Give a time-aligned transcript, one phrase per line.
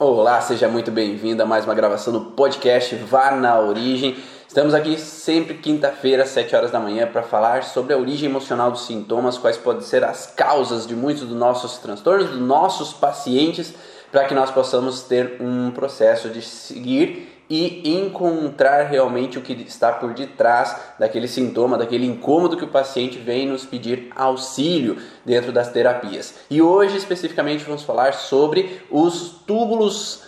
[0.00, 4.16] Olá, seja muito bem-vindo a mais uma gravação do podcast Vá na Origem.
[4.46, 8.70] Estamos aqui sempre quinta-feira, às 7 horas da manhã, para falar sobre a origem emocional
[8.70, 13.74] dos sintomas, quais podem ser as causas de muitos dos nossos transtornos, dos nossos pacientes,
[14.12, 19.92] para que nós possamos ter um processo de seguir e encontrar realmente o que está
[19.92, 25.70] por detrás daquele sintoma, daquele incômodo que o paciente vem nos pedir auxílio dentro das
[25.70, 26.34] terapias.
[26.50, 30.24] E hoje especificamente vamos falar sobre os túbulos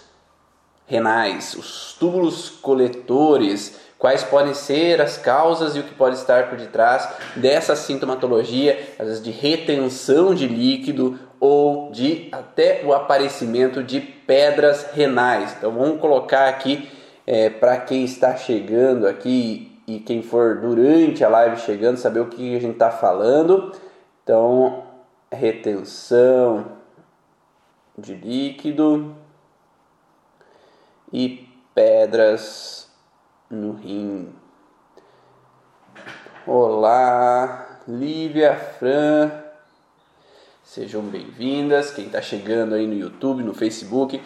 [0.87, 6.59] renais, os túbulos coletores, quais podem ser as causas e o que pode estar por
[6.59, 14.01] detrás dessa sintomatologia, às vezes de retenção de líquido ou de até o aparecimento de
[14.01, 15.55] pedras renais.
[15.57, 16.88] Então vamos colocar aqui
[17.33, 22.27] é, para quem está chegando aqui e quem for durante a live chegando, saber o
[22.27, 23.71] que a gente está falando.
[24.25, 24.83] Então,
[25.30, 26.73] retenção
[27.97, 29.15] de líquido
[31.12, 32.91] e pedras
[33.49, 34.35] no rim.
[36.45, 39.30] Olá, Lívia, Fran,
[40.65, 41.93] sejam bem-vindas.
[41.93, 44.21] Quem está chegando aí no YouTube, no Facebook,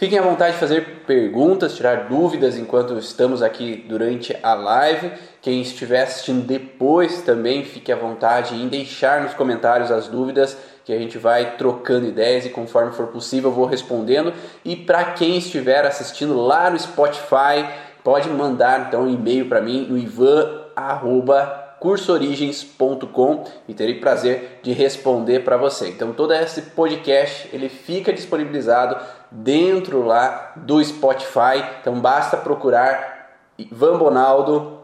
[0.00, 5.12] Fiquem à vontade de fazer perguntas, tirar dúvidas enquanto estamos aqui durante a live.
[5.42, 10.92] Quem estiver assistindo depois também fique à vontade em deixar nos comentários as dúvidas que
[10.94, 14.32] a gente vai trocando ideias e conforme for possível eu vou respondendo.
[14.64, 17.68] E para quem estiver assistindo lá no Spotify,
[18.02, 25.40] pode mandar então um e-mail para mim no ivan@ cursoorigens.com e terei prazer de responder
[25.40, 25.88] para você.
[25.88, 28.96] Então todo esse podcast ele fica disponibilizado
[29.30, 31.64] dentro lá do Spotify.
[31.80, 34.80] Então basta procurar Ivan Bonaldo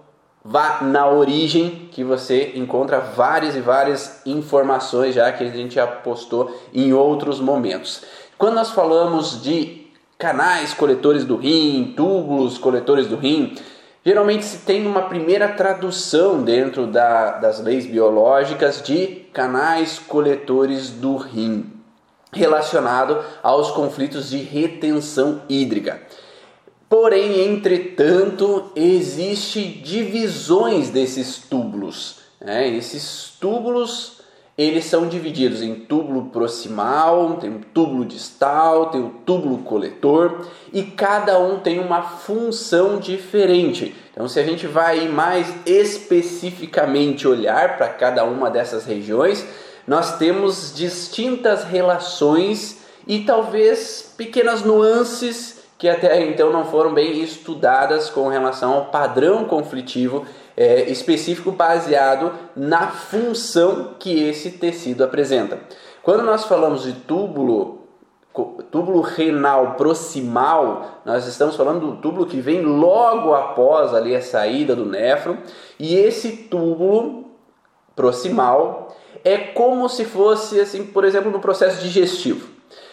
[0.48, 5.88] Vá na origem que você encontra várias e várias informações já que a gente já
[5.88, 8.04] postou em outros momentos.
[8.38, 13.56] Quando nós falamos de canais coletores do rim, túbulos coletores do rim,
[14.04, 21.16] Geralmente se tem uma primeira tradução dentro da, das leis biológicas de canais coletores do
[21.16, 21.72] rim,
[22.32, 26.00] relacionado aos conflitos de retenção hídrica.
[26.88, 32.20] Porém, entretanto, existem divisões desses túbulos.
[32.40, 32.68] Né?
[32.68, 34.16] Esses túbulos
[34.58, 40.82] eles são divididos em túbulo proximal, tem um túbulo distal, tem o túbulo coletor e
[40.82, 43.94] cada um tem uma função diferente.
[44.10, 49.46] Então, se a gente vai mais especificamente olhar para cada uma dessas regiões,
[49.86, 58.08] nós temos distintas relações e talvez pequenas nuances que até então não foram bem estudadas
[58.08, 60.24] com relação ao padrão conflitivo
[60.56, 65.60] é, específico baseado na função que esse tecido apresenta.
[66.02, 67.82] Quando nós falamos de túbulo,
[68.70, 74.74] túbulo renal proximal, nós estamos falando do túbulo que vem logo após ali a saída
[74.74, 75.36] do néfron,
[75.78, 77.26] e esse túbulo
[77.94, 82.46] proximal é como se fosse assim, por exemplo, no processo digestivo.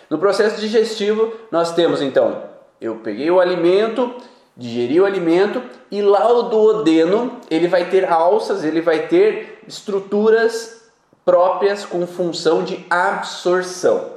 [0.09, 2.41] No processo digestivo, nós temos então,
[2.81, 4.11] eu peguei o alimento,
[4.57, 5.61] digerir o alimento
[5.91, 10.91] e lá o duodeno ele vai ter alças, ele vai ter estruturas
[11.23, 14.13] próprias com função de absorção.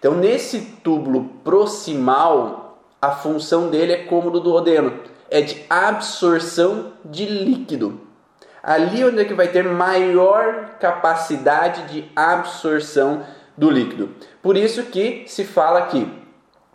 [0.00, 4.98] Então nesse túbulo proximal a função dele é como do duodeno,
[5.30, 8.09] é de absorção de líquido.
[8.62, 13.24] Ali onde é que vai ter maior capacidade de absorção
[13.56, 14.14] do líquido.
[14.42, 16.06] Por isso que se fala que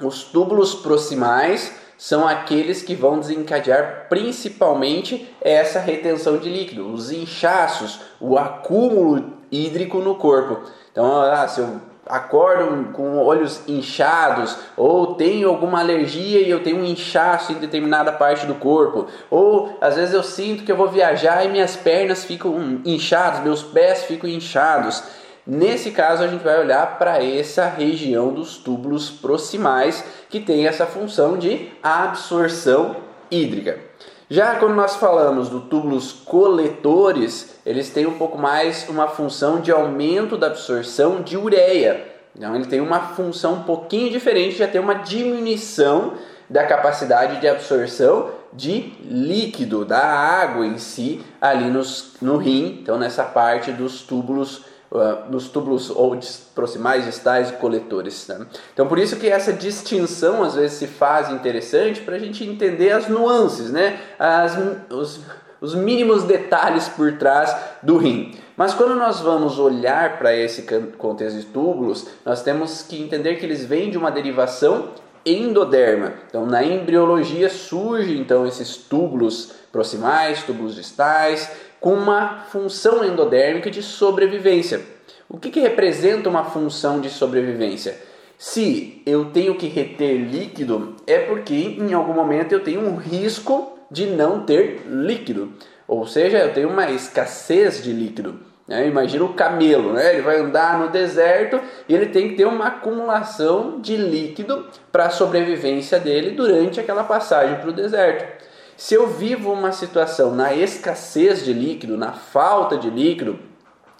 [0.01, 8.02] os túbulos proximais são aqueles que vão desencadear principalmente essa retenção de líquido, os inchaços,
[8.19, 10.62] o acúmulo hídrico no corpo.
[10.91, 16.77] Então, ah, se eu acordo com olhos inchados, ou tenho alguma alergia e eu tenho
[16.77, 20.89] um inchaço em determinada parte do corpo, ou às vezes eu sinto que eu vou
[20.89, 25.03] viajar e minhas pernas ficam inchadas, meus pés ficam inchados.
[25.47, 30.87] Nesse caso, a gente vai olhar para essa região dos túbulos proximais que tem essa
[30.87, 32.96] função de absorção
[33.29, 33.79] hídrica.
[34.27, 39.72] Já quando nós falamos do túbulos coletores, eles têm um pouco mais uma função de
[39.72, 42.03] aumento da absorção de ureia.
[42.35, 46.13] Então ele tem uma função um pouquinho diferente, já tem uma diminuição
[46.49, 52.97] da capacidade de absorção de líquido, da água em si, ali nos, no rim, então
[52.97, 54.63] nessa parte dos túbulos
[54.95, 56.17] uh, nos túbulos ou
[56.53, 58.27] proximais, distais e coletores.
[58.27, 58.45] Né?
[58.73, 62.91] Então, por isso que essa distinção às vezes se faz interessante para a gente entender
[62.91, 63.99] as nuances, né?
[64.17, 64.57] As,
[64.89, 65.19] os,
[65.61, 68.35] os mínimos detalhes por trás do rim.
[68.57, 70.63] Mas quando nós vamos olhar para esse
[70.97, 74.89] contexto de túbulos, nós temos que entender que eles vêm de uma derivação
[75.25, 76.13] endoderma.
[76.29, 81.51] Então, na embriologia surge então esses túbulos proximais, túbulos distais,
[81.85, 84.82] com uma função endodérmica de sobrevivência.
[85.29, 87.96] O que, que representa uma função de sobrevivência?
[88.40, 93.78] Se eu tenho que reter líquido, é porque em algum momento eu tenho um risco
[93.91, 95.53] de não ter líquido,
[95.87, 98.40] ou seja, eu tenho uma escassez de líquido.
[98.67, 98.88] Né?
[98.88, 100.11] Imagina o camelo, né?
[100.14, 105.05] ele vai andar no deserto e ele tem que ter uma acumulação de líquido para
[105.05, 108.43] a sobrevivência dele durante aquela passagem para o deserto.
[108.77, 113.39] Se eu vivo uma situação na escassez de líquido, na falta de líquido,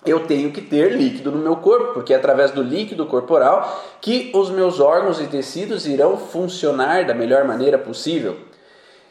[0.06, 4.32] eu tenho que ter líquido no meu corpo, porque é através do líquido corporal que
[4.36, 8.38] os meus órgãos e tecidos irão funcionar da melhor maneira possível.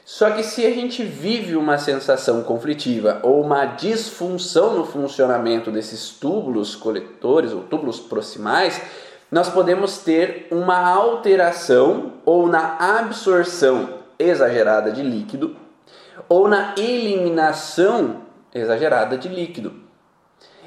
[0.04, 6.10] Só que se a gente vive uma sensação conflitiva ou uma disfunção no funcionamento desses
[6.10, 8.80] túbulos coletores ou túbulos proximais,
[9.32, 15.56] nós podemos ter uma alteração ou na absorção exagerada de líquido
[16.28, 18.22] ou na eliminação
[18.54, 19.84] exagerada de líquido.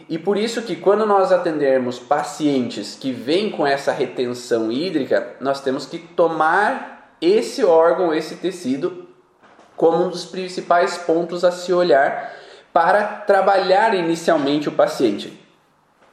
[0.09, 5.61] E por isso que quando nós atendermos pacientes que vêm com essa retenção hídrica, nós
[5.61, 9.07] temos que tomar esse órgão, esse tecido
[9.75, 12.33] como um dos principais pontos a se olhar
[12.71, 15.45] para trabalhar inicialmente o paciente.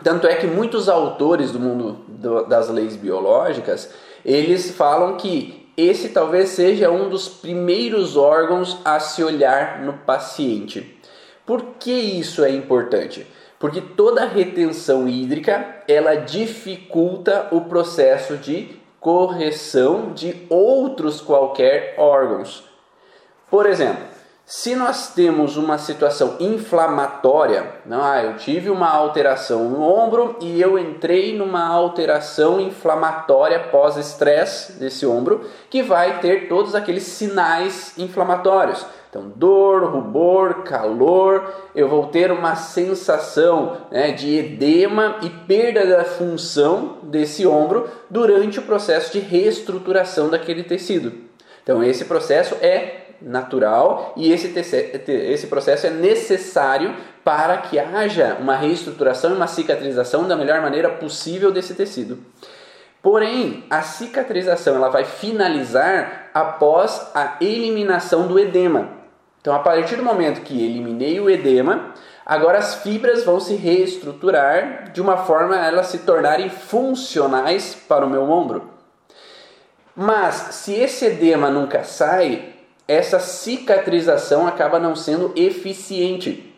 [0.02, 2.04] Tanto é que muitos autores do mundo
[2.48, 3.90] das leis biológicas,
[4.24, 10.98] eles falam que esse talvez seja um dos primeiros órgãos a se olhar no paciente.
[11.44, 13.26] Por que isso é importante?
[13.58, 22.64] Porque toda retenção hídrica, ela dificulta o processo de correção de outros qualquer órgãos.
[23.50, 24.13] Por exemplo,
[24.46, 30.60] se nós temos uma situação inflamatória, não, ah, eu tive uma alteração no ombro e
[30.60, 38.84] eu entrei numa alteração inflamatória pós-estresse desse ombro, que vai ter todos aqueles sinais inflamatórios.
[39.08, 46.04] Então, dor, rubor, calor, eu vou ter uma sensação né, de edema e perda da
[46.04, 51.12] função desse ombro durante o processo de reestruturação daquele tecido.
[51.62, 54.52] Então, esse processo é natural e esse,
[55.08, 56.94] esse processo é necessário
[57.24, 62.18] para que haja uma reestruturação e uma cicatrização da melhor maneira possível desse tecido.
[63.02, 68.88] Porém, a cicatrização ela vai finalizar após a eliminação do edema.
[69.40, 71.92] Então, a partir do momento que eliminei o edema,
[72.24, 78.06] agora as fibras vão se reestruturar de uma forma a elas se tornarem funcionais para
[78.06, 78.70] o meu ombro.
[79.94, 82.53] Mas se esse edema nunca sai,
[82.86, 86.54] essa cicatrização acaba não sendo eficiente.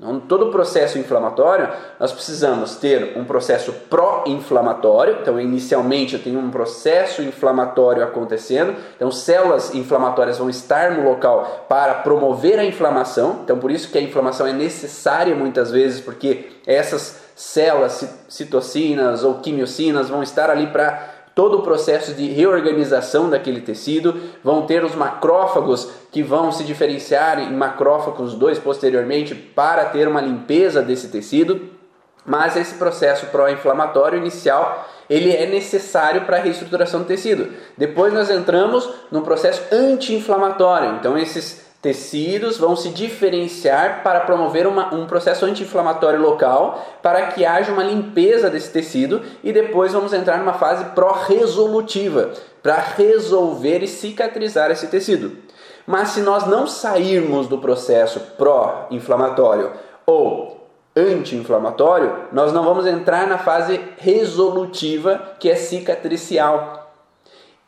[0.00, 1.68] Então, todo processo inflamatório,
[1.98, 5.18] nós precisamos ter um processo pró-inflamatório.
[5.20, 8.76] Então, inicialmente eu tenho um processo inflamatório acontecendo.
[8.94, 13.40] Então, células inflamatórias vão estar no local para promover a inflamação.
[13.42, 19.40] Então, por isso que a inflamação é necessária muitas vezes, porque essas células, citocinas ou
[19.40, 24.96] quimiocinas, vão estar ali para todo o processo de reorganização daquele tecido, vão ter os
[24.96, 31.60] macrófagos que vão se diferenciar em macrófagos 2 posteriormente para ter uma limpeza desse tecido,
[32.26, 37.52] mas esse processo pró-inflamatório inicial ele é necessário para a reestruturação do tecido.
[37.76, 40.96] Depois nós entramos no processo anti-inflamatório.
[40.96, 47.46] Então esses tecidos vão se diferenciar para promover uma, um processo anti-inflamatório local para que
[47.46, 52.32] haja uma limpeza desse tecido e depois vamos entrar numa fase pró-resolutiva
[52.62, 55.38] para resolver e cicatrizar esse tecido.
[55.86, 59.72] Mas se nós não sairmos do processo pró-inflamatório
[60.04, 66.87] ou anti-inflamatório, nós não vamos entrar na fase resolutiva que é cicatricial.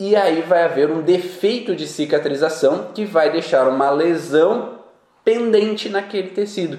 [0.00, 4.80] E aí vai haver um defeito de cicatrização que vai deixar uma lesão
[5.23, 6.78] pendente naquele tecido.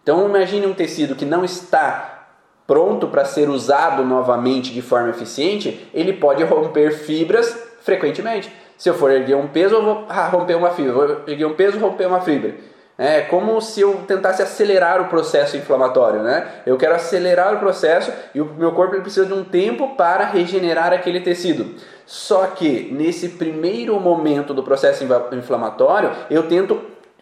[0.00, 2.28] Então imagine um tecido que não está
[2.68, 8.52] pronto para ser usado novamente de forma eficiente, ele pode romper fibras frequentemente.
[8.78, 10.92] Se eu for erguer um peso, eu vou ah, romper uma fibra.
[10.92, 12.54] Vou erguer um peso, romper uma fibra.
[13.02, 16.46] É como se eu tentasse acelerar o processo inflamatório, né?
[16.66, 20.92] Eu quero acelerar o processo e o meu corpo precisa de um tempo para regenerar
[20.92, 21.76] aquele tecido.
[22.04, 25.02] Só que nesse primeiro momento do processo
[25.32, 26.78] inflamatório, eu tento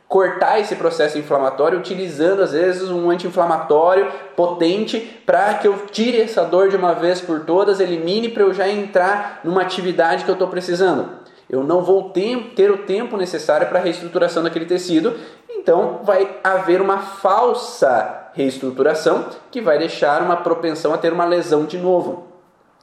[0.08, 6.44] cortar esse processo inflamatório utilizando às vezes um anti-inflamatório potente para que eu tire essa
[6.44, 10.35] dor de uma vez por todas, elimine para eu já entrar numa atividade que eu
[10.35, 11.28] estou precisando.
[11.49, 15.14] Eu não vou ter, ter o tempo necessário para a reestruturação daquele tecido
[15.49, 21.64] então vai haver uma falsa reestruturação que vai deixar uma propensão a ter uma lesão
[21.64, 22.28] de novo.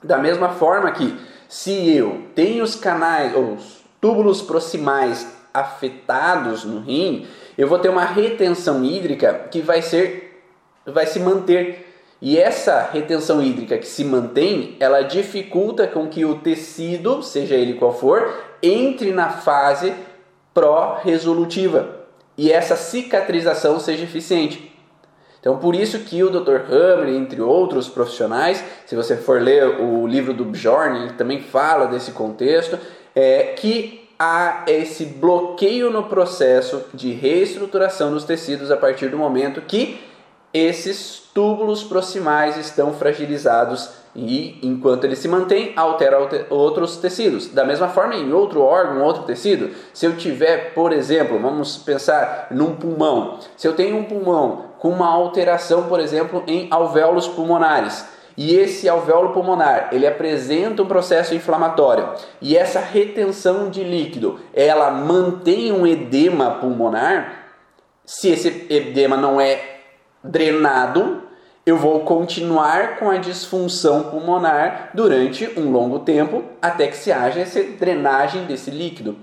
[0.04, 7.28] Da mesma forma que Se eu tenho os canais, os túbulos proximais afetados no rim,
[7.56, 10.42] eu vou ter uma retenção hídrica que vai ser
[10.86, 11.88] vai se manter.
[12.20, 17.76] E essa retenção hídrica que se mantém, ela dificulta com que o tecido, seja ele
[17.76, 19.94] qual for, entre na fase
[20.52, 22.05] pró-resolutiva
[22.38, 24.74] e essa cicatrização seja eficiente.
[25.40, 26.72] Então, por isso que o Dr.
[26.72, 31.86] Hammer, entre outros profissionais, se você for ler o livro do Bjorn, ele também fala
[31.86, 32.80] desse contexto,
[33.14, 39.62] é, que há esse bloqueio no processo de reestruturação dos tecidos a partir do momento
[39.62, 40.00] que
[40.56, 46.18] esses túbulos proximais estão fragilizados e, enquanto ele se mantém, altera
[46.50, 47.50] outros tecidos.
[47.50, 52.48] Da mesma forma, em outro órgão, outro tecido, se eu tiver, por exemplo, vamos pensar
[52.52, 58.06] num pulmão, se eu tenho um pulmão com uma alteração, por exemplo, em alvéolos pulmonares,
[58.38, 62.10] e esse alvéolo pulmonar, ele apresenta um processo inflamatório.
[62.42, 67.46] E essa retenção de líquido, ela mantém um edema pulmonar.
[68.06, 69.75] Se esse edema não é
[70.30, 71.24] drenado,
[71.66, 77.40] eu vou continuar com a disfunção pulmonar durante um longo tempo até que se haja
[77.40, 79.18] essa drenagem desse líquido.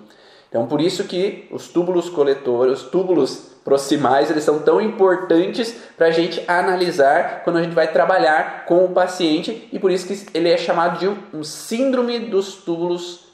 [0.49, 6.09] Então, por isso que os túbulos coletores, os túbulos proximais, eles são tão importantes para
[6.09, 10.37] a gente analisar quando a gente vai trabalhar com o paciente e por isso que
[10.37, 13.29] ele é chamado de um síndrome dos túbulos,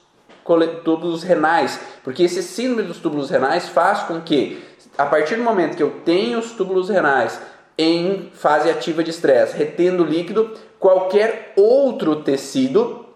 [0.84, 4.62] túbulos renais, porque esse síndrome dos túbulos renais faz com que,
[4.96, 7.40] a partir do momento que eu tenho os túbulos renais
[7.78, 13.06] em fase ativa de estresse, retendo líquido, qualquer outro tecido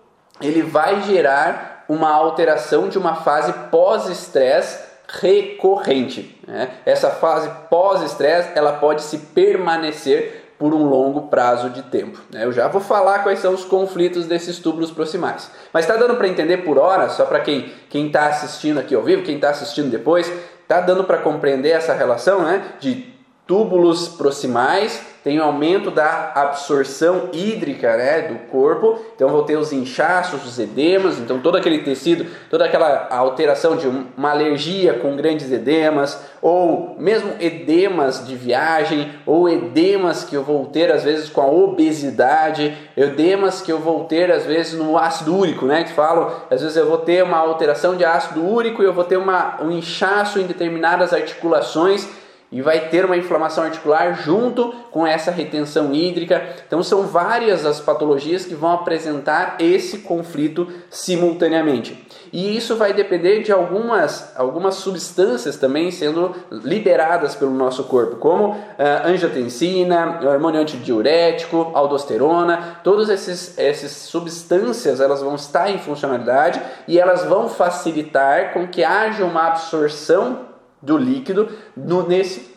[0.41, 6.41] ele vai gerar uma alteração de uma fase pós-estresse recorrente.
[6.47, 6.71] Né?
[6.87, 12.21] Essa fase pós-estresse ela pode se permanecer por um longo prazo de tempo.
[12.31, 12.45] Né?
[12.45, 15.51] Eu já vou falar quais são os conflitos desses túbulos proximais.
[15.73, 19.25] Mas está dando para entender por hora, só para quem está assistindo aqui ao vivo,
[19.25, 22.63] quem está assistindo depois, está dando para compreender essa relação né?
[22.79, 23.12] de
[23.53, 29.71] túbulos proximais, tem o aumento da absorção hídrica né, do corpo, então vou ter os
[29.71, 35.53] inchaços, os edemas, então todo aquele tecido, toda aquela alteração de uma alergia com grandes
[35.53, 41.43] edemas, ou mesmo edemas de viagem, ou edemas que eu vou ter às vezes com
[41.43, 46.33] a obesidade, edemas que eu vou ter às vezes no ácido úrico, né, que falam,
[46.51, 49.63] às vezes eu vou ter uma alteração de ácido úrico e eu vou ter uma,
[49.63, 52.09] um inchaço em determinadas articulações,
[52.53, 56.47] e vai ter uma inflamação articular junto com essa retenção hídrica.
[56.67, 62.07] Então são várias as patologias que vão apresentar esse conflito simultaneamente.
[62.31, 68.51] E isso vai depender de algumas, algumas substâncias também sendo liberadas pelo nosso corpo, como
[68.51, 68.57] uh,
[69.05, 77.25] angiotensina, hormônio antidiurético, aldosterona, todas essas, essas substâncias elas vão estar em funcionalidade e elas
[77.25, 80.52] vão facilitar com que haja uma absorção
[80.83, 82.53] do líquido no, nesse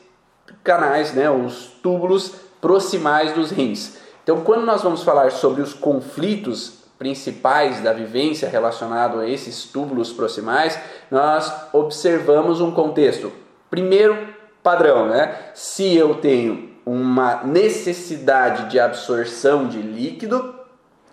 [0.63, 3.97] canais, né, os túbulos proximais dos rins.
[4.23, 10.11] Então, quando nós vamos falar sobre os conflitos principais da vivência relacionado a esses túbulos
[10.11, 10.79] proximais,
[11.11, 13.31] nós observamos um contexto.
[13.69, 15.37] Primeiro padrão, né?
[15.53, 20.55] Se eu tenho uma necessidade de absorção de líquido,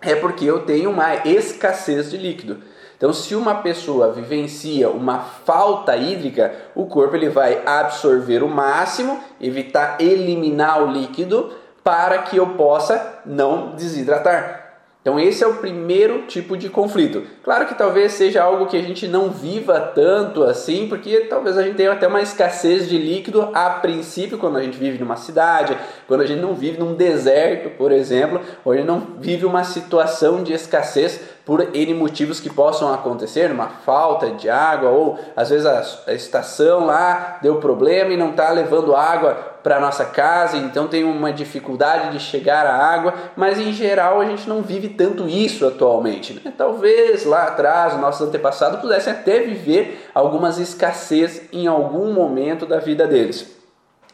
[0.01, 2.61] é porque eu tenho uma escassez de líquido.
[3.03, 9.19] Então, se uma pessoa vivencia uma falta hídrica, o corpo ele vai absorver o máximo,
[9.41, 11.51] evitar eliminar o líquido
[11.83, 14.63] para que eu possa não desidratar.
[15.03, 17.23] Então esse é o primeiro tipo de conflito.
[17.43, 21.63] Claro que talvez seja algo que a gente não viva tanto assim, porque talvez a
[21.63, 25.77] gente tenha até uma escassez de líquido a princípio quando a gente vive numa cidade,
[26.07, 29.65] quando a gente não vive num deserto, por exemplo, ou a gente não vive uma
[29.65, 35.49] situação de escassez por N motivos que possam acontecer, uma falta de água, ou às
[35.49, 40.87] vezes a, estação lá deu problema e não está levando água para nossa casa, então
[40.87, 45.27] tem uma dificuldade de chegar à água, mas em geral a gente não vive tanto
[45.27, 46.33] isso atualmente.
[46.33, 46.53] Né?
[46.57, 53.07] Talvez lá atrás, nossos antepassados pudessem até viver algumas escassez em algum momento da vida
[53.07, 53.55] deles,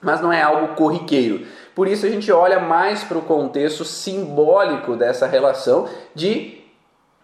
[0.01, 1.45] mas não é algo corriqueiro.
[1.75, 6.58] Por isso a gente olha mais para o contexto simbólico dessa relação de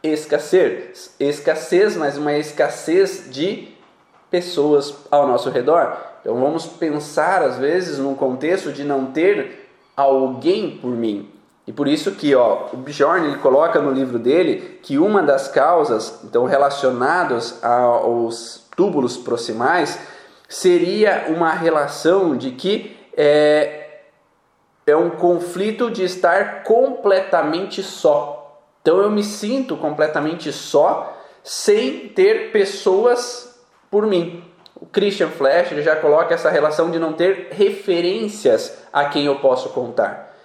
[0.08, 1.14] escassez.
[1.20, 3.76] Escassez, mas uma escassez de
[4.30, 5.98] pessoas ao nosso redor.
[6.22, 11.30] Então vamos pensar às vezes num contexto de não ter alguém por mim.
[11.68, 15.48] E por isso que ó, o Bjorn ele coloca no livro dele que uma das
[15.48, 19.98] causas então relacionadas aos túbulos proximais
[20.50, 24.02] seria uma relação de que é,
[24.86, 28.35] é um conflito de estar completamente só.
[28.86, 34.44] Então eu me sinto completamente só, sem ter pessoas por mim.
[34.76, 39.70] O Christian Flash já coloca essa relação de não ter referências a quem eu posso
[39.70, 40.36] contar.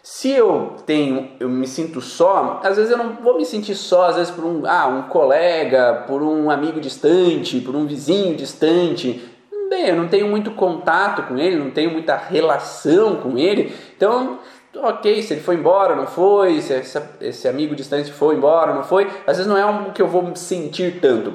[0.00, 4.04] Se eu tenho, eu me sinto só, às vezes eu não vou me sentir só,
[4.04, 9.28] às vezes por um, ah, um colega, por um amigo distante, por um vizinho distante.
[9.68, 13.74] Bem, eu não tenho muito contato com ele, não tenho muita relação com ele.
[13.96, 14.38] Então,
[14.76, 18.84] ok, se ele foi embora, não foi, se essa, esse amigo distante foi embora, não
[18.84, 21.34] foi, às vezes não é algo que eu vou sentir tanto.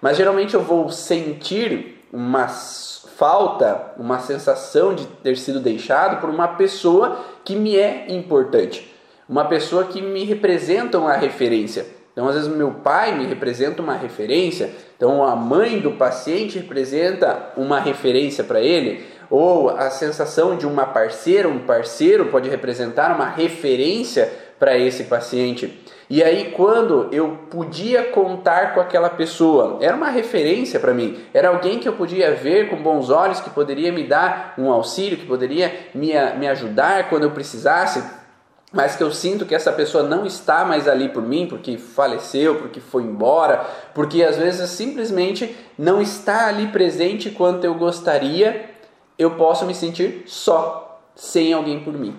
[0.00, 6.48] Mas geralmente eu vou sentir uma falta, uma sensação de ter sido deixado por uma
[6.48, 8.92] pessoa que me é importante,
[9.28, 11.86] uma pessoa que me representa uma referência.
[12.12, 17.52] Então, às vezes, meu pai me representa uma referência, então a mãe do paciente representa
[17.56, 23.24] uma referência para ele, ou a sensação de uma parceira, um parceiro pode representar uma
[23.24, 25.82] referência para esse paciente.
[26.10, 31.48] E aí, quando eu podia contar com aquela pessoa, era uma referência para mim, era
[31.48, 35.24] alguém que eu podia ver com bons olhos, que poderia me dar um auxílio, que
[35.24, 38.04] poderia me, me ajudar quando eu precisasse,
[38.70, 42.56] mas que eu sinto que essa pessoa não está mais ali por mim, porque faleceu,
[42.56, 48.71] porque foi embora, porque às vezes simplesmente não está ali presente quanto eu gostaria,
[49.22, 52.16] eu posso me sentir só, sem alguém por mim.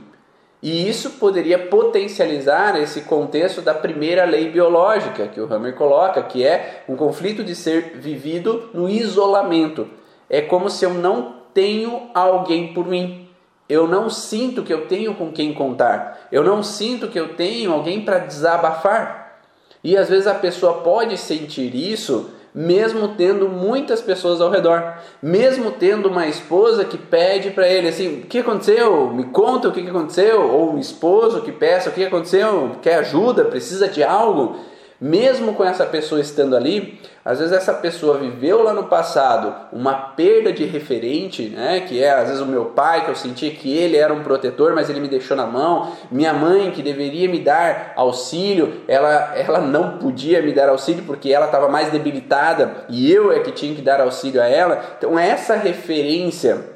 [0.64, 6.46] E isso poderia potencializar esse contexto da primeira lei biológica que o Hammer coloca, que
[6.46, 9.90] é um conflito de ser vivido no isolamento.
[10.30, 13.28] É como se eu não tenho alguém por mim.
[13.68, 16.28] Eu não sinto que eu tenho com quem contar.
[16.32, 19.42] Eu não sinto que eu tenho alguém para desabafar.
[19.84, 25.72] E às vezes a pessoa pode sentir isso mesmo tendo muitas pessoas ao redor, mesmo
[25.72, 29.10] tendo uma esposa que pede para ele assim: o que aconteceu?
[29.12, 33.46] Me conta o que aconteceu, ou um esposo que peça o que aconteceu, quer ajuda,
[33.46, 34.58] precisa de algo
[35.00, 39.94] mesmo com essa pessoa estando ali, às vezes essa pessoa viveu lá no passado uma
[39.94, 43.76] perda de referente, né, que é às vezes o meu pai, que eu senti que
[43.78, 47.40] ele era um protetor, mas ele me deixou na mão, minha mãe, que deveria me
[47.40, 53.12] dar auxílio, ela, ela não podia me dar auxílio porque ela estava mais debilitada e
[53.12, 54.82] eu é que tinha que dar auxílio a ela.
[54.98, 56.74] Então, essa referência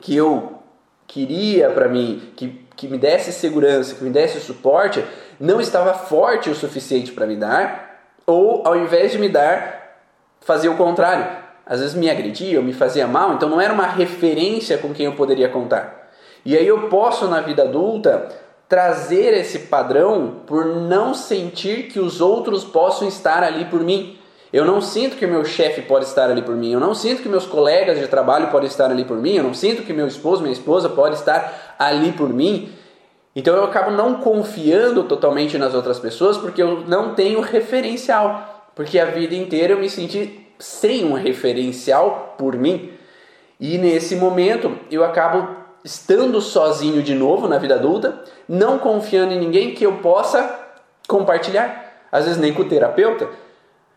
[0.00, 0.60] que eu
[1.06, 5.04] queria para mim, que, que me desse segurança, que me desse suporte,
[5.40, 9.96] não estava forte o suficiente para me dar, ou ao invés de me dar,
[10.42, 11.26] fazia o contrário.
[11.64, 15.06] Às vezes me agredia ou me fazia mal, então não era uma referência com quem
[15.06, 16.10] eu poderia contar.
[16.44, 18.28] E aí eu posso na vida adulta
[18.68, 24.18] trazer esse padrão por não sentir que os outros possam estar ali por mim.
[24.52, 27.28] Eu não sinto que meu chefe pode estar ali por mim, eu não sinto que
[27.28, 30.42] meus colegas de trabalho podem estar ali por mim, eu não sinto que meu esposo,
[30.42, 32.72] minha esposa pode estar ali por mim.
[33.34, 38.70] Então eu acabo não confiando totalmente nas outras pessoas porque eu não tenho referencial.
[38.74, 42.92] Porque a vida inteira eu me senti sem um referencial por mim.
[43.58, 49.38] E nesse momento eu acabo estando sozinho de novo na vida adulta, não confiando em
[49.38, 50.58] ninguém que eu possa
[51.06, 52.06] compartilhar.
[52.10, 53.28] Às vezes nem com o terapeuta.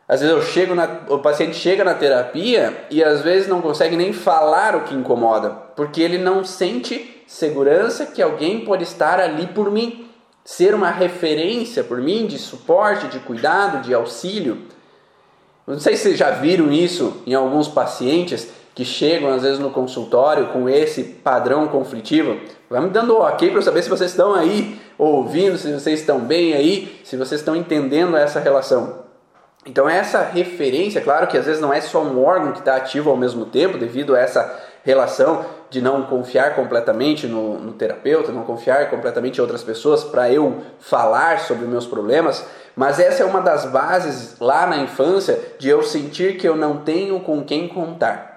[0.07, 3.95] Às vezes eu chego na, o paciente chega na terapia e às vezes não consegue
[3.95, 9.47] nem falar o que incomoda, porque ele não sente segurança que alguém pode estar ali
[9.47, 10.07] por mim,
[10.43, 14.57] ser uma referência por mim de suporte, de cuidado, de auxílio.
[15.65, 19.69] Não sei se vocês já viram isso em alguns pacientes que chegam às vezes no
[19.69, 22.37] consultório com esse padrão conflitivo.
[22.69, 26.53] Vai me dando ok para saber se vocês estão aí ouvindo, se vocês estão bem
[26.53, 29.02] aí, se vocês estão entendendo essa relação.
[29.65, 33.10] Então essa referência, claro que às vezes não é só um órgão que está ativo
[33.10, 38.43] ao mesmo tempo devido a essa relação de não confiar completamente no, no terapeuta, não
[38.43, 42.45] confiar completamente em outras pessoas para eu falar sobre meus problemas,
[42.76, 46.78] mas essa é uma das bases lá na infância de eu sentir que eu não
[46.78, 48.34] tenho com quem contar.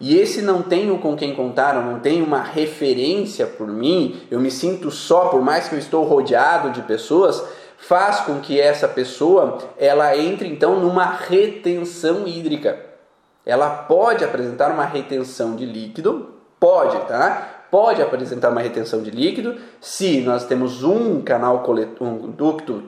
[0.00, 4.38] E esse não tenho com quem contar, eu não tenho uma referência por mim, eu
[4.38, 7.42] me sinto só, por mais que eu estou rodeado de pessoas,
[7.78, 12.88] faz com que essa pessoa ela entre então numa retenção hídrica
[13.48, 17.64] ela pode apresentar uma retenção de líquido, pode, tá?
[17.70, 22.82] Pode apresentar uma retenção de líquido se nós temos um canal coletor, um ducto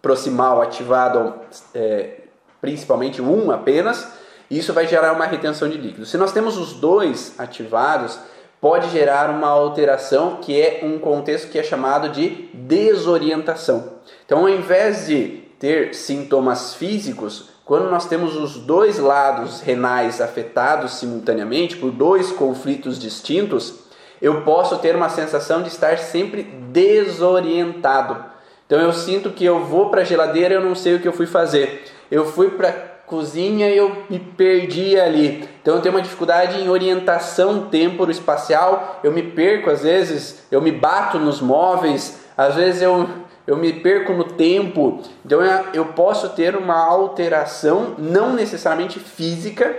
[0.00, 1.34] proximal ativado,
[1.74, 2.22] é,
[2.58, 4.10] principalmente um apenas,
[4.50, 6.06] isso vai gerar uma retenção de líquido.
[6.06, 8.18] Se nós temos os dois ativados,
[8.62, 13.91] pode gerar uma alteração que é um contexto que é chamado de desorientação.
[14.32, 20.94] Então, ao invés de ter sintomas físicos, quando nós temos os dois lados renais afetados
[20.94, 23.80] simultaneamente por dois conflitos distintos,
[24.22, 28.24] eu posso ter uma sensação de estar sempre desorientado.
[28.64, 31.06] Então eu sinto que eu vou para a geladeira e eu não sei o que
[31.06, 31.84] eu fui fazer.
[32.10, 32.72] Eu fui para
[33.06, 35.46] cozinha e eu me perdi ali.
[35.60, 40.72] Então eu tenho uma dificuldade em orientação temporo-espacial, eu me perco às vezes, eu me
[40.72, 43.06] bato nos móveis, às vezes eu,
[43.46, 45.00] eu me perco no tempo.
[45.24, 45.40] Então
[45.72, 49.74] eu posso ter uma alteração, não necessariamente física,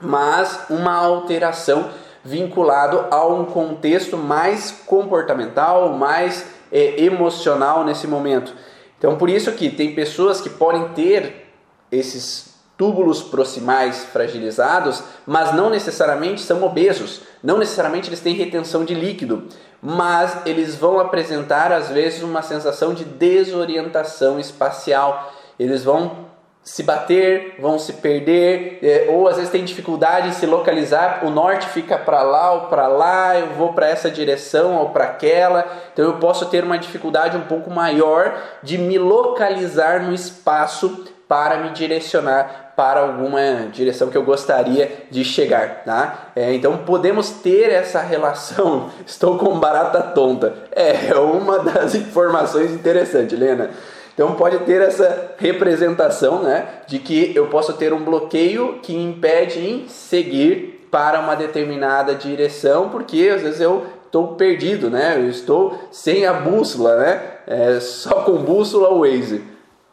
[0.00, 1.90] mas uma alteração
[2.24, 8.54] vinculado a um contexto mais comportamental, mais é, emocional nesse momento.
[8.98, 11.46] Então por isso que tem pessoas que podem ter
[11.90, 12.47] esses
[12.78, 19.48] túbulos proximais fragilizados, mas não necessariamente são obesos, não necessariamente eles têm retenção de líquido,
[19.82, 25.32] mas eles vão apresentar às vezes uma sensação de desorientação espacial.
[25.58, 26.28] Eles vão
[26.62, 31.30] se bater, vão se perder, é, ou às vezes tem dificuldade em se localizar, o
[31.30, 35.66] norte fica para lá ou para lá, eu vou para essa direção ou para aquela,
[35.92, 41.58] então eu posso ter uma dificuldade um pouco maior de me localizar no espaço para
[41.58, 46.30] me direcionar para alguma direção que eu gostaria de chegar, tá?
[46.36, 48.88] É, então podemos ter essa relação.
[49.04, 50.54] Estou com barata tonta.
[50.70, 53.70] É uma das informações interessantes, Helena.
[54.14, 59.58] Então pode ter essa representação, né, de que eu posso ter um bloqueio que impede
[59.58, 65.16] em seguir para uma determinada direção, porque às vezes eu estou perdido, né?
[65.16, 67.22] Eu estou sem a bússola, né?
[67.44, 69.42] É, só com bússola ou Waze.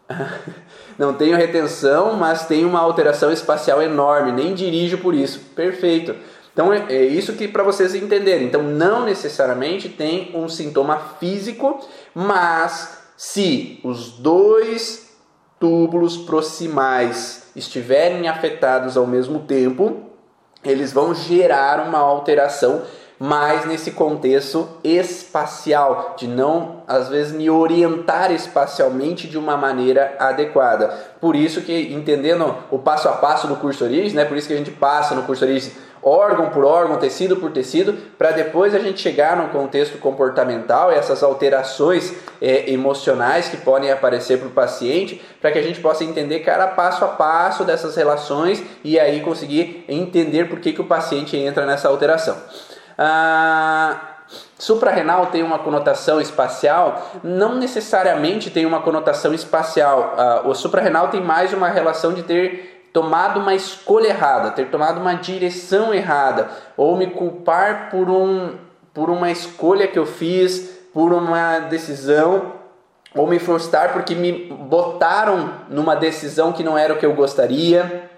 [0.97, 5.39] não tenho retenção, mas tenho uma alteração espacial enorme, nem dirijo por isso.
[5.55, 6.15] Perfeito.
[6.53, 8.47] Então é, é isso que para vocês entenderem.
[8.47, 11.79] Então não necessariamente tem um sintoma físico,
[12.13, 15.13] mas se os dois
[15.59, 20.03] túbulos proximais estiverem afetados ao mesmo tempo,
[20.63, 22.83] eles vão gerar uma alteração
[23.19, 30.93] mas nesse contexto espacial, de não às vezes me orientar espacialmente de uma maneira adequada.
[31.19, 34.53] Por isso que entendendo o passo a passo do curso Origens, né, por isso que
[34.53, 35.73] a gente passa no curso Origens
[36.05, 41.23] órgão por órgão, tecido por tecido, para depois a gente chegar no contexto comportamental essas
[41.23, 46.41] alterações é, emocionais que podem aparecer para o paciente, para que a gente possa entender
[46.41, 51.35] cada passo a passo dessas relações e aí conseguir entender por que, que o paciente
[51.35, 52.37] entra nessa alteração.
[52.97, 53.97] Ah,
[54.57, 57.11] suprarrenal tem uma conotação espacial?
[57.23, 60.13] Não necessariamente tem uma conotação espacial.
[60.17, 65.01] Ah, o suprarrenal tem mais uma relação de ter tomado uma escolha errada, ter tomado
[65.01, 68.55] uma direção errada, ou me culpar por, um,
[68.93, 72.53] por uma escolha que eu fiz, por uma decisão,
[73.13, 78.09] ou me frustrar porque me botaram numa decisão que não era o que eu gostaria.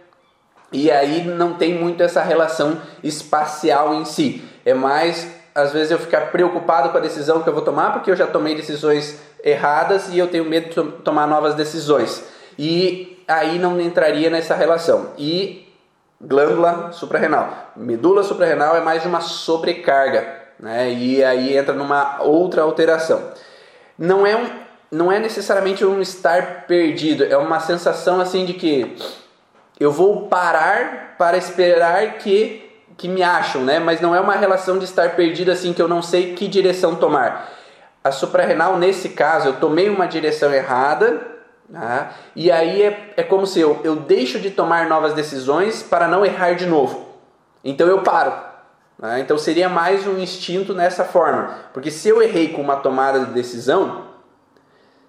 [0.72, 4.44] E aí não tem muito essa relação espacial em si.
[4.68, 5.26] É mais,
[5.56, 8.28] às vezes, eu ficar preocupado com a decisão que eu vou tomar, porque eu já
[8.28, 12.22] tomei decisões erradas e eu tenho medo de tomar novas decisões.
[12.60, 15.12] E aí não entraria nessa relação.
[15.18, 15.74] E
[16.20, 17.72] glândula suprarrenal.
[17.78, 20.28] Medula suprarrenal é mais uma sobrecarga,
[20.60, 20.92] né?
[20.92, 23.32] E aí entra numa outra alteração.
[23.98, 24.50] Não é um,
[24.92, 28.98] não é necessariamente um estar perdido, é uma sensação assim de que
[29.80, 32.67] eu vou parar para esperar que
[32.98, 33.80] que me acham, né?
[33.80, 36.96] Mas não é uma relação de estar perdido assim que eu não sei que direção
[36.96, 37.50] tomar.
[38.04, 41.22] A suprarrenal, nesse caso, eu tomei uma direção errada,
[41.70, 42.10] né?
[42.36, 46.26] e aí é, é como se eu, eu deixo de tomar novas decisões para não
[46.26, 47.08] errar de novo.
[47.64, 48.34] Então eu paro.
[48.98, 49.20] Né?
[49.20, 51.54] Então seria mais um instinto nessa forma.
[51.74, 54.06] Porque se eu errei com uma tomada de decisão,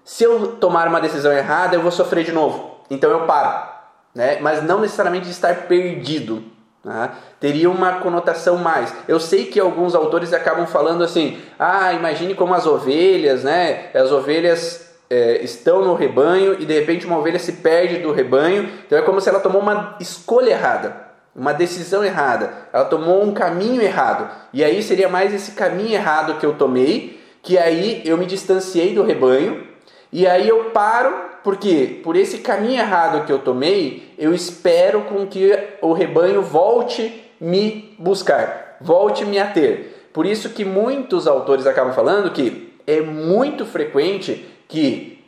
[0.03, 2.81] se eu tomar uma decisão errada, eu vou sofrer de novo.
[2.89, 3.69] Então eu paro.
[4.13, 4.39] Né?
[4.41, 6.43] Mas não necessariamente de estar perdido.
[6.83, 7.11] Né?
[7.39, 8.93] Teria uma conotação mais.
[9.07, 13.89] Eu sei que alguns autores acabam falando assim: ah, imagine como as ovelhas, né?
[13.93, 18.69] As ovelhas é, estão no rebanho e de repente uma ovelha se perde do rebanho.
[18.85, 20.95] Então é como se ela tomou uma escolha errada,
[21.35, 22.53] uma decisão errada.
[22.71, 24.29] Ela tomou um caminho errado.
[24.53, 28.93] E aí seria mais esse caminho errado que eu tomei, que aí eu me distanciei
[28.93, 29.67] do rebanho.
[30.11, 35.25] E aí eu paro porque por esse caminho errado que eu tomei, eu espero com
[35.27, 40.09] que o rebanho volte me buscar, volte me a ter.
[40.13, 45.23] Por isso que muitos autores acabam falando que é muito frequente que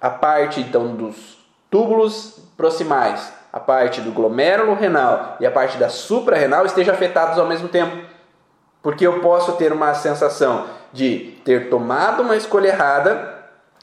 [0.00, 1.38] a parte então dos
[1.70, 7.46] túbulos proximais, a parte do glomérulo renal e a parte da suprarrenal estejam afetados ao
[7.46, 7.96] mesmo tempo.
[8.82, 13.35] Porque eu posso ter uma sensação de ter tomado uma escolha errada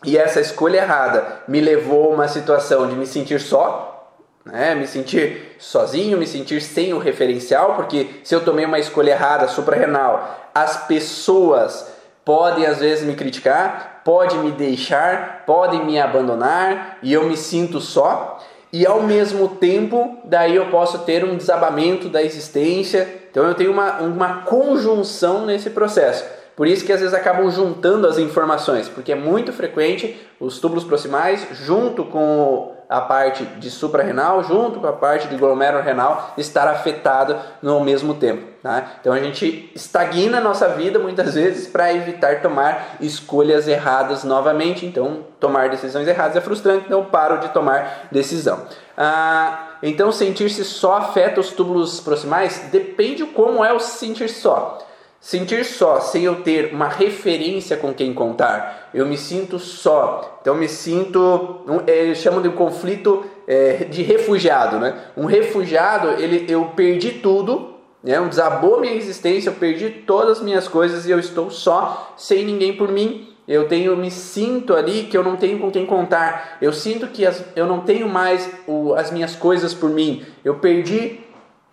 [0.03, 4.11] e essa escolha errada me levou a uma situação de me sentir só,
[4.45, 4.75] né?
[4.75, 9.47] me sentir sozinho, me sentir sem o referencial, porque se eu tomei uma escolha errada
[9.47, 11.91] suprarrenal, as pessoas
[12.25, 17.79] podem às vezes me criticar, pode me deixar, podem me abandonar e eu me sinto
[17.79, 18.39] só.
[18.71, 23.07] E ao mesmo tempo, daí eu posso ter um desabamento da existência.
[23.29, 26.25] Então eu tenho uma, uma conjunção nesse processo.
[26.55, 30.83] Por isso que às vezes acabam juntando as informações, porque é muito frequente os túbulos
[30.83, 37.35] proximais junto com a parte de suprarrenal, junto com a parte de glomerulorenal estar afetado
[37.61, 38.53] no mesmo tempo.
[38.61, 38.97] Tá?
[39.01, 44.85] Então a gente estagna a nossa vida muitas vezes para evitar tomar escolhas erradas novamente.
[44.85, 48.61] Então tomar decisões erradas é frustrante, então paro de tomar decisão.
[48.95, 52.69] Ah, então sentir-se só afeta os túbulos proximais?
[52.71, 54.82] Depende como é o sentir só.
[55.23, 60.37] Sentir só, sem eu ter uma referência com quem contar, eu me sinto só.
[60.41, 64.93] Então, me sinto, eles chamam de um conflito é, de refugiado, né?
[65.15, 68.19] Um refugiado, ele, eu perdi tudo, né?
[68.19, 72.43] Um desabou minha existência, eu perdi todas as minhas coisas e eu estou só, sem
[72.43, 73.29] ninguém por mim.
[73.47, 76.57] Eu tenho, me sinto ali que eu não tenho com quem contar.
[76.61, 80.25] Eu sinto que as, eu não tenho mais o, as minhas coisas por mim.
[80.43, 81.21] Eu perdi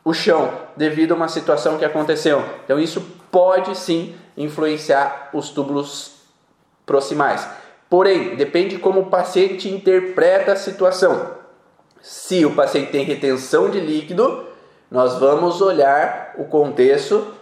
[0.04, 2.44] o chão devido a uma situação que aconteceu.
[2.64, 6.12] Então isso pode sim influenciar os túbulos
[6.84, 7.46] proximais.
[7.88, 11.38] Porém, depende como o paciente interpreta a situação.
[12.00, 14.46] Se o paciente tem retenção de líquido,
[14.90, 17.34] nós vamos olhar o contexto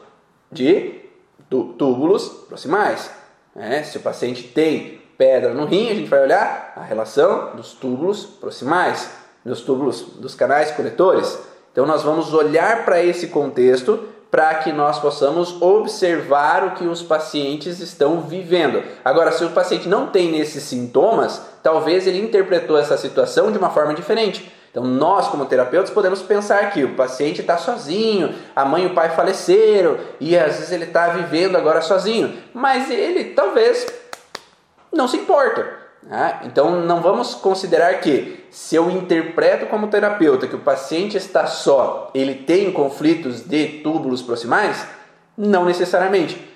[0.50, 1.00] de
[1.48, 3.10] túbulos proximais.
[3.54, 7.72] É, se o paciente tem pedra no rim, a gente vai olhar a relação dos
[7.72, 9.10] túbulos proximais,
[9.44, 11.38] dos túbulos dos canais coletores.
[11.72, 17.02] Então nós vamos olhar para esse contexto para que nós possamos observar o que os
[17.02, 18.82] pacientes estão vivendo.
[19.04, 23.70] Agora, se o paciente não tem nesses sintomas, talvez ele interpretou essa situação de uma
[23.70, 24.52] forma diferente.
[24.70, 28.94] Então, nós, como terapeutas, podemos pensar que o paciente está sozinho, a mãe e o
[28.94, 33.86] pai faleceram e às vezes ele está vivendo agora sozinho, mas ele talvez
[34.92, 35.77] não se importa.
[36.02, 36.40] Né?
[36.44, 42.10] Então não vamos considerar que se eu interpreto como terapeuta que o paciente está só,
[42.14, 44.86] ele tem conflitos de túbulos proximais?
[45.36, 46.48] Não necessariamente.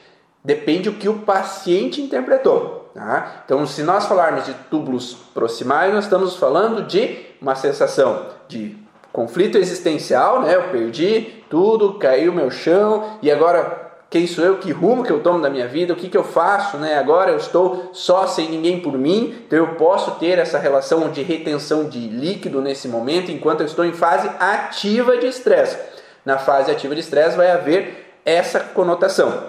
[0.44, 2.90] Depende do que o paciente interpretou.
[2.94, 3.42] Tá?
[3.44, 8.76] Então, se nós falarmos de túbulos proximais, nós estamos falando de uma sensação de
[9.12, 10.56] conflito existencial, né?
[10.56, 13.81] Eu perdi tudo, caiu meu chão e agora
[14.12, 16.22] quem sou eu, que rumo que eu tomo da minha vida, o que, que eu
[16.22, 16.98] faço, né?
[16.98, 21.22] Agora eu estou só sem ninguém por mim, então eu posso ter essa relação de
[21.22, 25.78] retenção de líquido nesse momento, enquanto eu estou em fase ativa de estresse.
[26.26, 29.44] Na fase ativa de estresse vai haver essa conotação.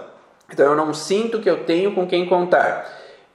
[0.49, 2.89] Então eu não sinto que eu tenho com quem contar.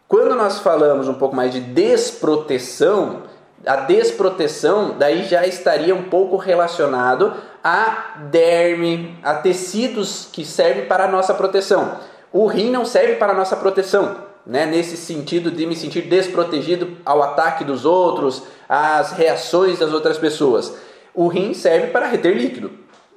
[0.09, 3.25] Quando nós falamos um pouco mais de desproteção,
[3.67, 11.05] a desproteção daí já estaria um pouco relacionado a derme, a tecidos que servem para
[11.05, 11.99] a nossa proteção.
[12.33, 14.16] O rim não serve para a nossa proteção,
[14.47, 14.66] né?
[14.66, 20.77] nesse sentido de me sentir desprotegido ao ataque dos outros, às reações das outras pessoas.
[21.14, 22.71] O rim serve para reter líquido.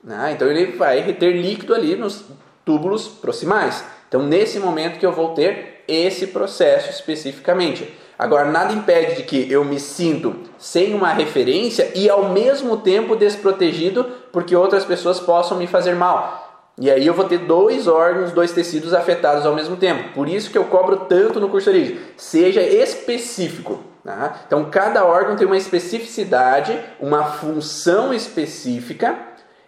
[0.04, 0.32] Né?
[0.34, 2.24] Então ele vai reter líquido ali nos
[2.66, 3.84] túbulos proximais.
[4.08, 8.01] Então nesse momento que eu vou ter esse processo especificamente.
[8.22, 13.16] Agora, nada impede de que eu me sinto sem uma referência e ao mesmo tempo
[13.16, 16.70] desprotegido porque outras pessoas possam me fazer mal.
[16.78, 20.14] E aí eu vou ter dois órgãos, dois tecidos afetados ao mesmo tempo.
[20.14, 22.00] Por isso que eu cobro tanto no curso origem.
[22.16, 23.80] Seja específico.
[24.04, 24.42] Tá?
[24.46, 29.18] Então, cada órgão tem uma especificidade, uma função específica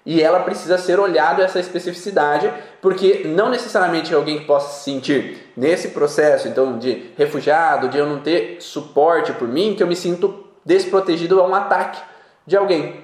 [0.06, 5.52] e ela precisa ser olhada essa especificidade, porque não necessariamente alguém que possa se sentir
[5.56, 9.96] nesse processo, então de refugiado, de eu não ter suporte por mim, que eu me
[9.96, 12.02] sinto desprotegido a um ataque
[12.46, 13.02] de alguém.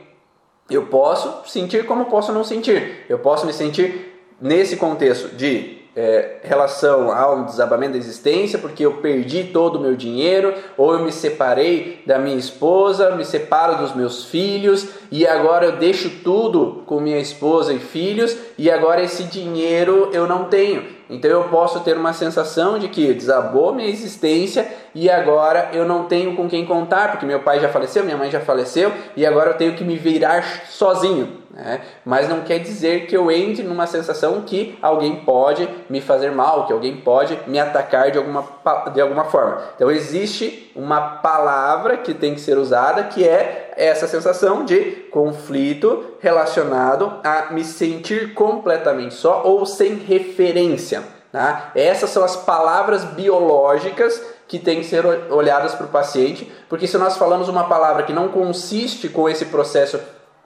[0.69, 3.05] Eu posso sentir como posso não sentir.
[3.09, 8.93] Eu posso me sentir nesse contexto de é, relação ao desabamento da existência, porque eu
[8.97, 13.95] perdi todo o meu dinheiro, ou eu me separei da minha esposa, me separo dos
[13.95, 19.23] meus filhos, e agora eu deixo tudo com minha esposa e filhos, e agora esse
[19.23, 20.99] dinheiro eu não tenho.
[21.09, 26.05] Então eu posso ter uma sensação de que desabou minha existência e agora eu não
[26.05, 29.51] tenho com quem contar, porque meu pai já faleceu, minha mãe já faleceu e agora
[29.51, 31.38] eu tenho que me virar sozinho.
[31.59, 31.81] Né?
[32.05, 36.65] Mas não quer dizer que eu entre numa sensação que alguém pode me fazer mal,
[36.65, 38.47] que alguém pode me atacar de alguma,
[38.93, 39.61] de alguma forma.
[39.75, 46.15] Então existe uma palavra que tem que ser usada que é essa sensação de conflito
[46.19, 51.03] relacionado a me sentir completamente só ou sem referência.
[51.31, 51.71] Tá?
[51.75, 56.97] Essas são as palavras biológicas que têm que ser olhadas para o paciente, porque se
[56.97, 59.99] nós falamos uma palavra que não consiste com esse processo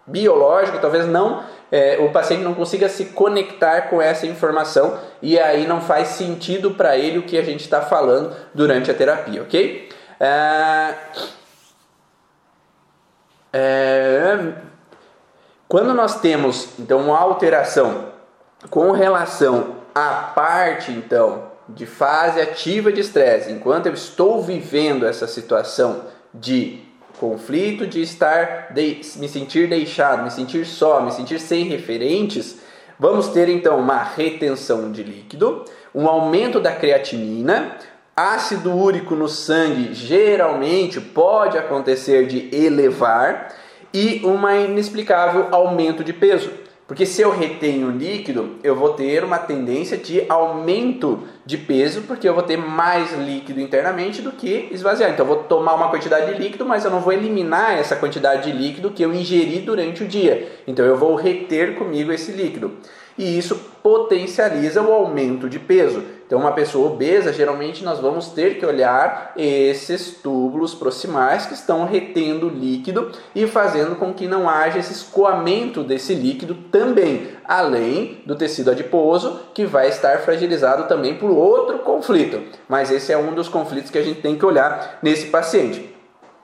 [0.06, 5.66] biológico, talvez não é, o paciente não consiga se conectar com essa informação e aí
[5.66, 9.90] não faz sentido para ele o que a gente está falando durante a terapia, ok?
[10.20, 10.94] É,
[13.52, 14.54] é,
[15.68, 18.10] quando nós temos então uma alteração
[18.70, 25.26] com relação à parte então de fase ativa de estresse, enquanto eu estou vivendo essa
[25.26, 26.84] situação de
[27.24, 32.58] conflito, de estar de, me sentir deixado, me sentir só, me sentir sem referentes,
[33.00, 35.64] vamos ter então uma retenção de líquido,
[35.96, 37.78] um aumento da creatinina,
[38.14, 43.56] ácido úrico no sangue geralmente pode acontecer de elevar
[43.94, 46.52] e um inexplicável aumento de peso.
[46.86, 52.28] Porque se eu retenho líquido, eu vou ter uma tendência de aumento de peso, porque
[52.28, 55.10] eu vou ter mais líquido internamente do que esvaziar.
[55.10, 58.52] Então eu vou tomar uma quantidade de líquido, mas eu não vou eliminar essa quantidade
[58.52, 60.52] de líquido que eu ingeri durante o dia.
[60.68, 62.72] Então eu vou reter comigo esse líquido
[63.18, 66.04] e isso potencializa o aumento de peso.
[66.26, 71.86] Então, uma pessoa obesa, geralmente nós vamos ter que olhar esses túbulos proximais que estão
[71.86, 78.36] retendo líquido e fazendo com que não haja esse escoamento desse líquido também, além do
[78.36, 82.42] tecido adiposo, que vai estar fragilizado também por outro conflito.
[82.68, 85.94] Mas esse é um dos conflitos que a gente tem que olhar nesse paciente.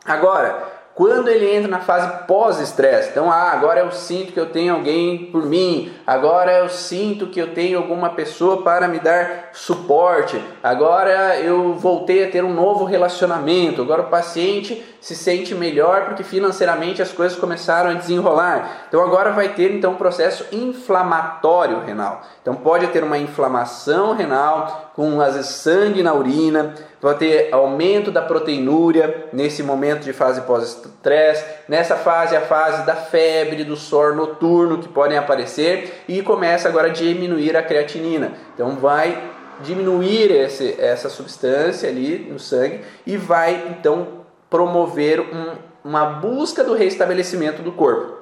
[0.05, 4.73] Agora, quando ele entra na fase pós-estresse, então, ah, agora eu sinto que eu tenho
[4.73, 10.43] alguém por mim, agora eu sinto que eu tenho alguma pessoa para me dar suporte,
[10.61, 16.23] agora eu voltei a ter um novo relacionamento, agora o paciente se sente melhor porque
[16.23, 18.87] financeiramente as coisas começaram a desenrolar.
[18.89, 22.21] Então agora vai ter então um processo inflamatório renal.
[22.41, 28.21] Então pode ter uma inflamação renal com vezes sangue na urina, vai ter aumento da
[28.21, 31.45] proteinúria nesse momento de fase pós-estresse.
[31.67, 36.87] Nessa fase a fase da febre, do suor noturno que podem aparecer e começa agora
[36.87, 38.33] a diminuir a creatinina.
[38.53, 39.31] Então vai
[39.61, 46.73] diminuir esse, essa substância ali no sangue e vai então promover um, uma busca do
[46.73, 48.19] restabelecimento do corpo.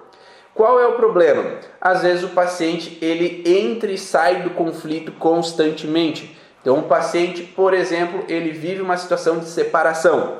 [0.53, 1.59] Qual é o problema?
[1.79, 6.35] Às vezes o paciente ele entra e sai do conflito constantemente.
[6.61, 10.39] Então, o paciente, por exemplo, ele vive uma situação de separação.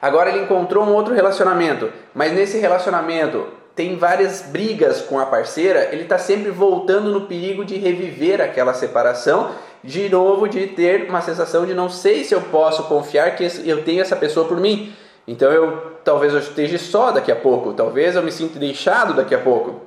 [0.00, 5.90] Agora ele encontrou um outro relacionamento, mas nesse relacionamento tem várias brigas com a parceira,
[5.92, 9.52] ele está sempre voltando no perigo de reviver aquela separação,
[9.84, 13.84] de novo de ter uma sensação de não sei se eu posso confiar que eu
[13.84, 14.92] tenho essa pessoa por mim.
[15.26, 19.34] Então eu talvez eu esteja só daqui a pouco, talvez eu me sinta deixado daqui
[19.34, 19.82] a pouco.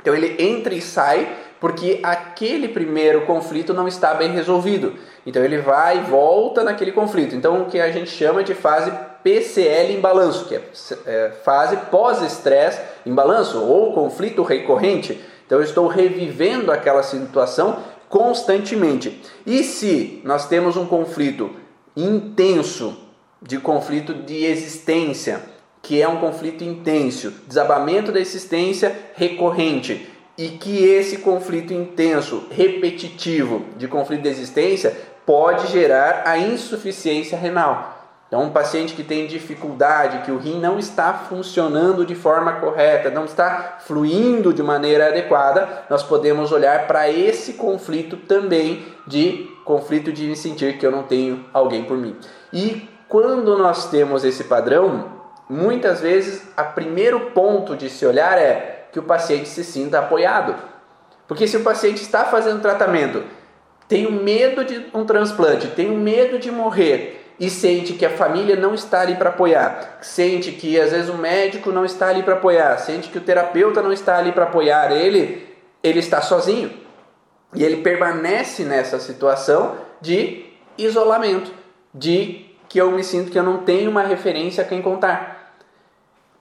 [0.00, 1.28] Então ele entra e sai
[1.60, 4.94] porque aquele primeiro conflito não está bem resolvido.
[5.26, 7.36] Então ele vai e volta naquele conflito.
[7.36, 8.90] Então o que a gente chama de fase
[9.22, 10.62] PCL em balanço, que é,
[11.06, 15.20] é fase pós-estresse em balanço ou conflito recorrente.
[15.44, 19.22] Então eu estou revivendo aquela situação constantemente.
[19.46, 21.50] E se nós temos um conflito
[21.94, 22.96] intenso
[23.42, 25.42] de conflito de existência,
[25.82, 30.08] que é um conflito intenso, desabamento da existência recorrente,
[30.40, 37.98] e que esse conflito intenso, repetitivo de conflito de existência pode gerar a insuficiência renal.
[38.26, 43.10] Então, um paciente que tem dificuldade, que o rim não está funcionando de forma correta,
[43.10, 50.10] não está fluindo de maneira adequada, nós podemos olhar para esse conflito também de conflito
[50.10, 52.16] de sentir que eu não tenho alguém por mim.
[52.50, 55.04] E quando nós temos esse padrão,
[55.50, 60.54] muitas vezes o primeiro ponto de se olhar é que o paciente se sinta apoiado.
[61.26, 63.22] Porque se o paciente está fazendo tratamento,
[63.88, 68.74] tem medo de um transplante, tem medo de morrer e sente que a família não
[68.74, 72.76] está ali para apoiar, sente que às vezes o médico não está ali para apoiar,
[72.78, 75.48] sente que o terapeuta não está ali para apoiar ele,
[75.82, 76.70] ele está sozinho.
[77.54, 80.44] E ele permanece nessa situação de
[80.76, 81.50] isolamento,
[81.94, 85.39] de que eu me sinto que eu não tenho uma referência a quem contar.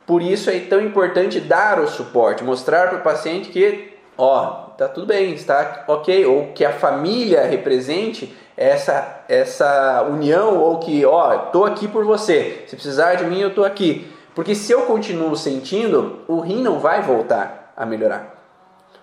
[0.09, 4.87] Por isso é tão importante dar o suporte, mostrar para o paciente que, ó, tá
[4.87, 11.37] tudo bem, está ok, ou que a família represente essa essa união ou que, ó,
[11.51, 12.63] tô aqui por você.
[12.65, 14.11] Se precisar de mim, eu tô aqui.
[14.33, 18.35] Porque se eu continuo sentindo, o rim não vai voltar a melhorar.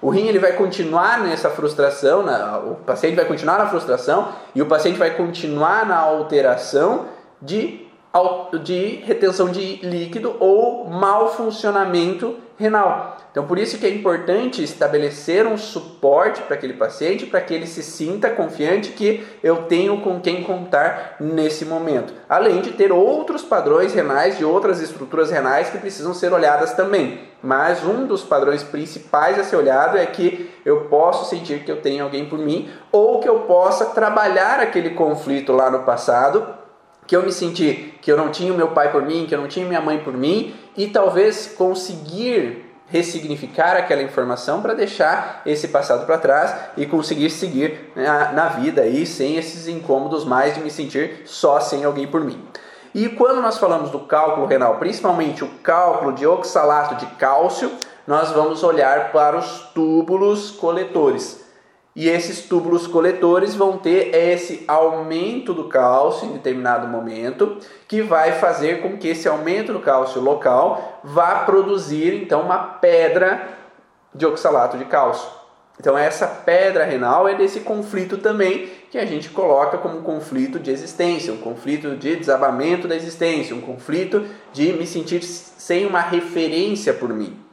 [0.02, 4.60] O rim ele vai continuar nessa frustração, na, o paciente vai continuar na frustração e
[4.60, 7.04] o paciente vai continuar na alteração
[7.40, 7.85] de,
[8.62, 13.18] de retenção de líquido ou mau funcionamento renal.
[13.30, 17.66] Então, por isso que é importante estabelecer um suporte para aquele paciente, para que ele
[17.66, 22.14] se sinta confiante que eu tenho com quem contar nesse momento.
[22.28, 27.26] Além de ter outros padrões renais de outras estruturas renais que precisam ser olhadas também.
[27.42, 31.80] mas um dos padrões principais a ser olhado é que eu posso sentir que eu
[31.80, 36.44] tenho alguém por mim ou que eu possa trabalhar aquele conflito lá no passado
[37.06, 39.48] que eu me senti que eu não tinha meu pai por mim, que eu não
[39.48, 46.06] tinha minha mãe por mim e talvez conseguir ressignificar aquela informação para deixar esse passado
[46.06, 50.70] para trás e conseguir seguir na, na vida aí sem esses incômodos mais de me
[50.70, 52.40] sentir só sem alguém por mim.
[52.94, 57.70] E quando nós falamos do cálculo renal, principalmente o cálculo de oxalato de cálcio,
[58.06, 61.45] nós vamos olhar para os túbulos coletores.
[61.96, 67.56] E esses túbulos coletores vão ter esse aumento do cálcio em determinado momento,
[67.88, 73.48] que vai fazer com que esse aumento do cálcio local vá produzir então uma pedra
[74.14, 75.26] de oxalato de cálcio.
[75.80, 80.58] Então essa pedra renal é desse conflito também que a gente coloca como um conflito
[80.58, 84.22] de existência, um conflito de desabamento da existência, um conflito
[84.52, 87.45] de me sentir sem uma referência por mim.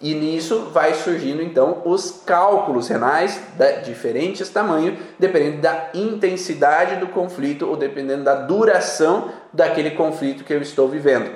[0.00, 7.08] E nisso vai surgindo então os cálculos renais de diferentes tamanhos, dependendo da intensidade do
[7.08, 11.30] conflito ou dependendo da duração daquele conflito que eu estou vivendo.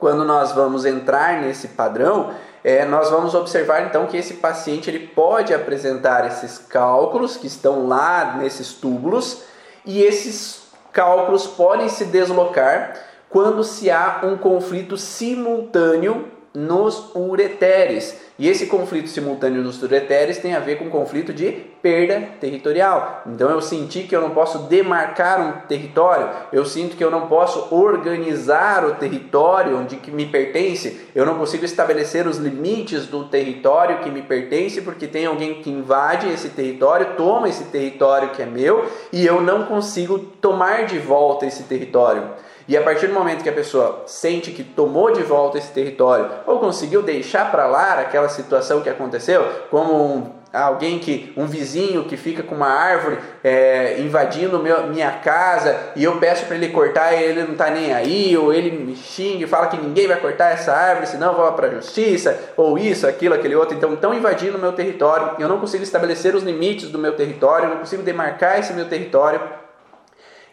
[0.00, 2.32] Quando nós vamos entrar nesse padrão,
[2.64, 7.86] é, nós vamos observar então que esse paciente ele pode apresentar esses cálculos que estão
[7.86, 9.44] lá nesses túbulos
[9.84, 12.94] e esses cálculos podem se deslocar
[13.30, 18.18] quando se há um conflito simultâneo nos ureteres.
[18.38, 21.52] E esse conflito simultâneo nos ureteres tem a ver com conflito de
[21.82, 23.22] perda territorial.
[23.26, 27.28] Então eu senti que eu não posso demarcar um território, eu sinto que eu não
[27.28, 33.24] posso organizar o território onde que me pertence, eu não consigo estabelecer os limites do
[33.24, 38.42] território que me pertence porque tem alguém que invade esse território, toma esse território que
[38.42, 42.45] é meu e eu não consigo tomar de volta esse território.
[42.68, 46.28] E a partir do momento que a pessoa sente que tomou de volta esse território
[46.46, 52.04] ou conseguiu deixar para lá aquela situação que aconteceu, como um, alguém que um vizinho
[52.04, 56.68] que fica com uma árvore é, invadindo meu, minha casa e eu peço para ele
[56.68, 60.08] cortar e ele não está nem aí, ou ele me xinga e fala que ninguém
[60.08, 63.76] vai cortar essa árvore, senão eu vou para a justiça, ou isso, aquilo, aquele outro.
[63.76, 67.66] Então estão invadindo o meu território, eu não consigo estabelecer os limites do meu território,
[67.66, 69.40] eu não consigo demarcar esse meu território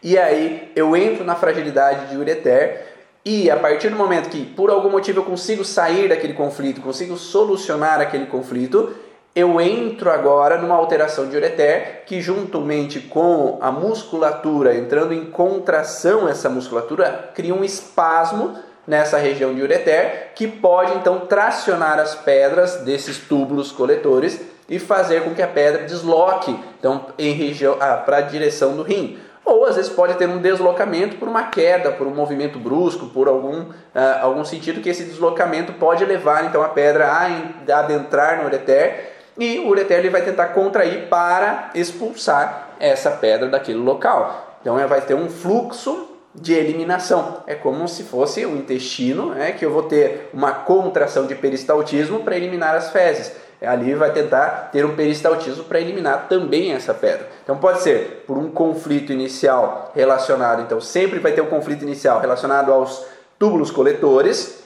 [0.04, 2.88] e aí eu entro na fragilidade de ureter
[3.24, 7.16] e a partir do momento que por algum motivo eu consigo sair daquele conflito, consigo
[7.16, 8.94] solucionar aquele conflito,
[9.34, 16.28] eu entro agora numa alteração de ureter que juntamente com a musculatura entrando em contração
[16.28, 22.82] essa musculatura cria um espasmo nessa região de ureter que pode então tracionar as pedras
[22.82, 28.18] desses túbulos coletores e fazer com que a pedra desloque então em região ah, para
[28.18, 32.08] a direção do rim ou às vezes pode ter um deslocamento por uma queda, por
[32.08, 33.74] um movimento brusco, por algum, uh,
[34.22, 39.60] algum sentido que esse deslocamento pode levar então a pedra a adentrar no ureter e
[39.60, 44.58] o ureter ele vai tentar contrair para expulsar essa pedra daquele local.
[44.62, 47.44] Então vai ter um fluxo de eliminação.
[47.46, 52.22] É como se fosse o intestino, né, que eu vou ter uma contração de peristaltismo
[52.22, 53.34] para eliminar as fezes.
[53.64, 57.30] É, ali vai tentar ter um peristaltismo para eliminar também essa pedra.
[57.42, 62.20] Então pode ser por um conflito inicial relacionado, então sempre vai ter um conflito inicial
[62.20, 63.06] relacionado aos
[63.40, 64.62] túbulos coletores,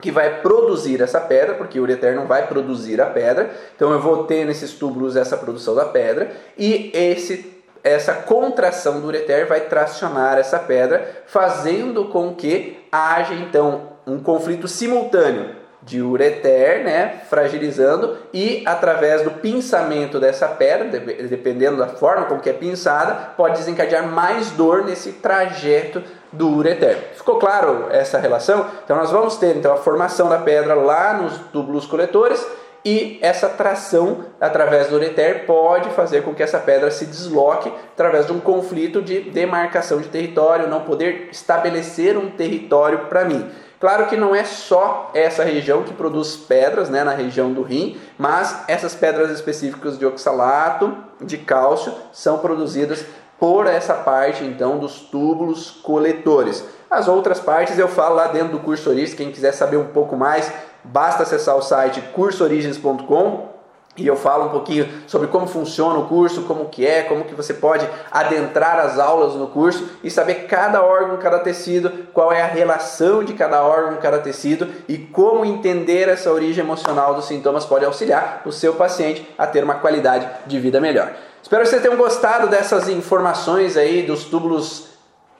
[0.00, 3.50] que vai produzir essa pedra, porque o ureter não vai produzir a pedra.
[3.74, 9.08] Então eu vou ter nesses túbulos essa produção da pedra e esse essa contração do
[9.08, 16.84] ureter vai tracionar essa pedra, fazendo com que haja então um conflito simultâneo de ureter,
[16.84, 20.86] né, fragilizando e através do pinçamento dessa pedra,
[21.28, 26.02] dependendo da forma como que é pinçada, pode desencadear mais dor nesse trajeto
[26.32, 27.12] do ureter.
[27.14, 28.66] Ficou claro essa relação?
[28.84, 32.44] Então nós vamos ter então a formação da pedra lá nos túbulos coletores
[32.84, 38.26] e essa tração através do ureter pode fazer com que essa pedra se desloque através
[38.26, 43.50] de um conflito de demarcação de território, não poder estabelecer um território para mim.
[43.78, 48.00] Claro que não é só essa região que produz pedras, né, na região do rim,
[48.16, 53.04] mas essas pedras específicas de oxalato, de cálcio, são produzidas
[53.38, 56.64] por essa parte então dos túbulos coletores.
[56.90, 60.16] As outras partes eu falo lá dentro do curso Origens, quem quiser saber um pouco
[60.16, 60.50] mais,
[60.82, 63.55] basta acessar o site cursoorigens.com
[63.96, 67.34] e eu falo um pouquinho sobre como funciona o curso, como que é, como que
[67.34, 72.42] você pode adentrar as aulas no curso e saber cada órgão, cada tecido, qual é
[72.42, 77.64] a relação de cada órgão, cada tecido e como entender essa origem emocional dos sintomas
[77.64, 81.12] pode auxiliar o seu paciente a ter uma qualidade de vida melhor.
[81.42, 84.88] Espero que vocês tenham gostado dessas informações aí dos túbulos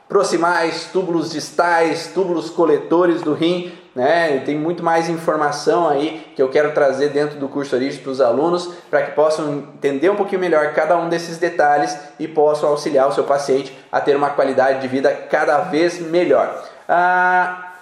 [0.08, 4.42] proximais, túbulos distais, túbulos coletores do rim né?
[4.44, 8.20] Tem muito mais informação aí que eu quero trazer dentro do curso Origem para os
[8.20, 13.08] alunos, para que possam entender um pouquinho melhor cada um desses detalhes e possam auxiliar
[13.08, 16.62] o seu paciente a ter uma qualidade de vida cada vez melhor.
[16.86, 17.72] Ah,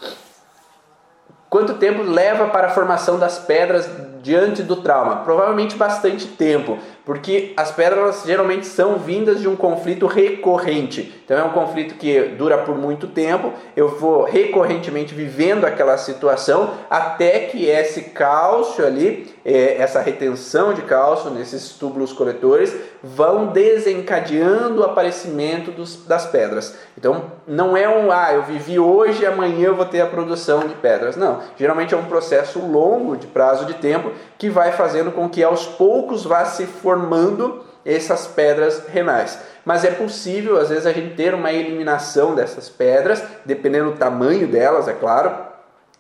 [1.51, 3.91] quanto tempo leva para a formação das pedras
[4.23, 5.17] diante do trauma?
[5.25, 11.23] Provavelmente bastante tempo, porque as pedras geralmente são vindas de um conflito recorrente.
[11.25, 16.75] Então é um conflito que dura por muito tempo, eu vou recorrentemente vivendo aquela situação
[16.89, 24.81] até que esse cálcio ali, é, essa retenção de cálcio nesses túbulos coletores, vão desencadeando
[24.81, 26.75] o aparecimento dos, das pedras.
[26.97, 30.75] Então não é um, ah, eu vivi hoje, amanhã eu vou ter a produção de
[30.75, 31.17] pedras.
[31.17, 35.43] Não, geralmente é um processo longo de prazo de tempo que vai fazendo com que
[35.43, 36.94] aos poucos vá se formando
[37.85, 39.39] essas pedras renais.
[39.65, 44.47] Mas é possível, às vezes, a gente ter uma eliminação dessas pedras, dependendo do tamanho
[44.47, 45.35] delas, é claro,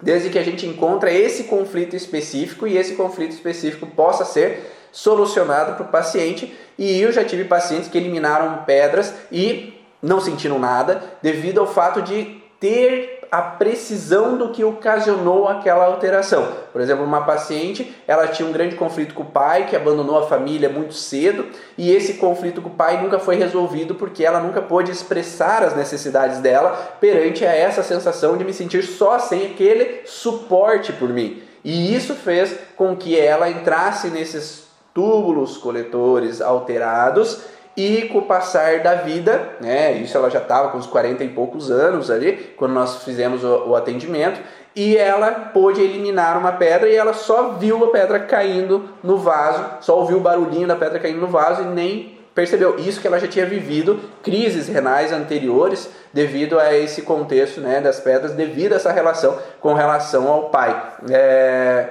[0.00, 5.74] desde que a gente encontre esse conflito específico e esse conflito específico possa ser solucionado
[5.74, 6.56] para o paciente.
[6.78, 12.02] E eu já tive pacientes que eliminaram pedras e não sentiram nada devido ao fato
[12.02, 16.46] de ter a precisão do que ocasionou aquela alteração.
[16.72, 20.28] Por exemplo, uma paciente, ela tinha um grande conflito com o pai, que abandonou a
[20.28, 21.44] família muito cedo,
[21.76, 25.74] e esse conflito com o pai nunca foi resolvido porque ela nunca pôde expressar as
[25.74, 31.42] necessidades dela perante a essa sensação de me sentir só sem aquele suporte por mim.
[31.64, 37.40] E isso fez com que ela entrasse nesses túbulos coletores alterados
[37.76, 41.28] e com o passar da vida, né, isso ela já estava com uns 40 e
[41.28, 44.40] poucos anos ali, quando nós fizemos o, o, atendimento,
[44.76, 49.64] e ela pôde eliminar uma pedra e ela só viu a pedra caindo no vaso,
[49.80, 52.76] só ouviu o barulhinho da pedra caindo no vaso e nem percebeu.
[52.78, 58.00] Isso que ela já tinha vivido crises renais anteriores devido a esse contexto né, das
[58.00, 60.94] pedras, devido a essa relação com relação ao pai.
[61.10, 61.90] É...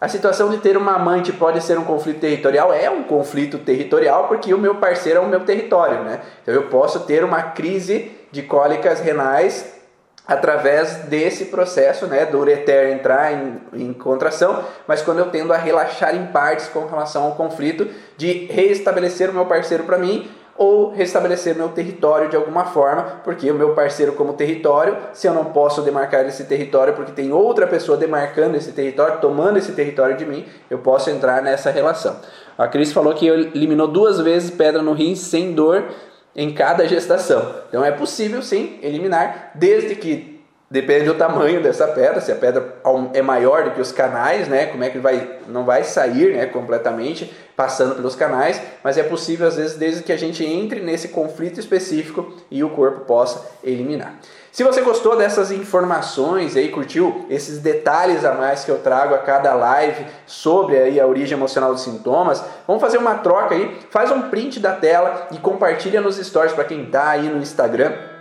[0.00, 2.72] A situação de ter uma amante pode ser um conflito territorial?
[2.72, 6.20] É um conflito territorial porque o meu parceiro é o meu território, né?
[6.42, 9.72] Então eu posso ter uma crise de cólicas renais
[10.26, 15.56] através desse processo, né, do ureter entrar em, em, contração, mas quando eu tendo a
[15.56, 17.86] relaxar em partes com relação ao conflito
[18.16, 23.50] de reestabelecer o meu parceiro para mim, ou restabelecer meu território de alguma forma, porque
[23.50, 27.66] o meu parceiro como território, se eu não posso demarcar esse território porque tem outra
[27.66, 32.16] pessoa demarcando esse território, tomando esse território de mim, eu posso entrar nessa relação.
[32.56, 35.84] A Cris falou que eliminou duas vezes pedra no rim sem dor
[36.36, 37.54] em cada gestação.
[37.68, 40.33] Então é possível sim eliminar, desde que
[40.70, 42.76] Depende do tamanho dessa pedra, se a pedra
[43.12, 46.46] é maior do que os canais, né, como é que vai, não vai sair né,
[46.46, 51.08] completamente passando pelos canais, mas é possível às vezes desde que a gente entre nesse
[51.08, 54.18] conflito específico e o corpo possa eliminar.
[54.50, 59.18] Se você gostou dessas informações aí, curtiu esses detalhes a mais que eu trago a
[59.18, 64.10] cada live sobre aí a origem emocional dos sintomas, vamos fazer uma troca aí, faz
[64.10, 68.13] um print da tela e compartilha nos stories para quem está aí no Instagram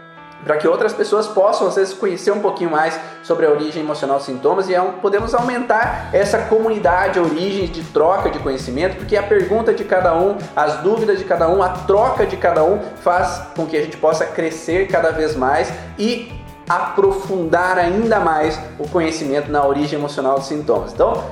[0.44, 4.18] para que outras pessoas possam às vezes conhecer um pouquinho mais sobre a origem emocional
[4.18, 9.24] dos sintomas e é podemos aumentar essa comunidade origens de troca de conhecimento, porque a
[9.24, 13.42] pergunta de cada um, as dúvidas de cada um, a troca de cada um faz
[13.56, 16.32] com que a gente possa crescer cada vez mais e
[16.68, 20.94] aprofundar ainda mais o conhecimento na origem emocional dos sintomas.
[20.94, 21.24] Então,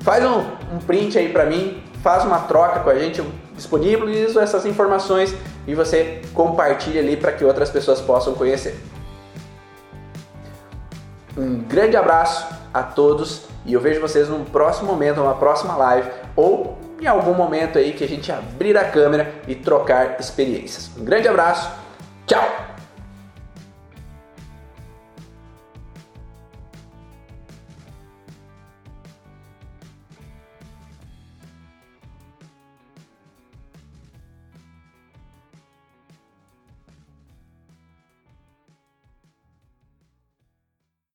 [0.00, 0.40] faz um,
[0.74, 5.34] um print aí para mim, faz uma troca com a gente, eu disponibilizo essas informações
[5.70, 8.76] e você compartilha ali para que outras pessoas possam conhecer.
[11.38, 12.44] Um grande abraço
[12.74, 17.34] a todos e eu vejo vocês num próximo momento, numa próxima live ou em algum
[17.34, 20.90] momento aí que a gente abrir a câmera e trocar experiências.
[20.98, 21.70] Um grande abraço,
[22.26, 22.69] tchau!